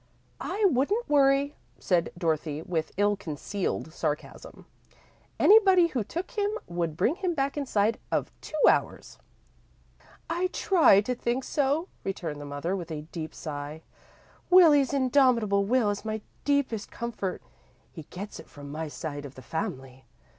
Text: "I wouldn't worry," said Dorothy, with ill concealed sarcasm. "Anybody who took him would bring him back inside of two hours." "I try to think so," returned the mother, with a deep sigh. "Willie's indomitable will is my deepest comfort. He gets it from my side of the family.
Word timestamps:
"I 0.39 0.65
wouldn't 0.67 1.07
worry," 1.07 1.55
said 1.77 2.11
Dorothy, 2.17 2.63
with 2.63 2.91
ill 2.97 3.15
concealed 3.15 3.93
sarcasm. 3.93 4.65
"Anybody 5.39 5.89
who 5.89 6.03
took 6.03 6.31
him 6.31 6.49
would 6.65 6.97
bring 6.97 7.17
him 7.17 7.35
back 7.35 7.55
inside 7.55 7.99
of 8.11 8.31
two 8.41 8.57
hours." 8.67 9.19
"I 10.27 10.47
try 10.47 11.01
to 11.01 11.13
think 11.13 11.43
so," 11.43 11.87
returned 12.03 12.41
the 12.41 12.45
mother, 12.45 12.75
with 12.75 12.89
a 12.89 13.03
deep 13.11 13.35
sigh. 13.35 13.83
"Willie's 14.49 14.91
indomitable 14.91 15.65
will 15.65 15.91
is 15.91 16.03
my 16.03 16.21
deepest 16.45 16.89
comfort. 16.89 17.43
He 17.91 18.07
gets 18.09 18.39
it 18.39 18.49
from 18.49 18.71
my 18.71 18.87
side 18.87 19.23
of 19.23 19.35
the 19.35 19.43
family. 19.43 20.07